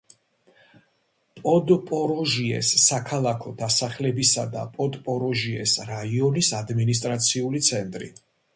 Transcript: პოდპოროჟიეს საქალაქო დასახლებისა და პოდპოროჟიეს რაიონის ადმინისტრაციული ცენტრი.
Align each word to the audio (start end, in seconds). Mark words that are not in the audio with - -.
პოდპოროჟიეს 1.41 2.71
საქალაქო 2.85 3.53
დასახლებისა 3.61 4.47
და 4.57 4.65
პოდპოროჟიეს 4.79 5.77
რაიონის 5.93 6.53
ადმინისტრაციული 6.63 7.63
ცენტრი. 7.71 8.13